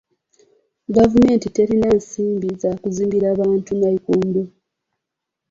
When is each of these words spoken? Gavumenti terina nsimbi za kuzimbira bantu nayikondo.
Gavumenti 0.95 1.47
terina 1.55 1.87
nsimbi 1.97 2.49
za 2.61 2.71
kuzimbira 2.81 3.27
bantu 3.41 3.71
nayikondo. 3.79 4.41